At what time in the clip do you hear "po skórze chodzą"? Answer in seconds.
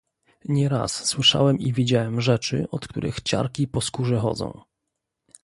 3.67-4.61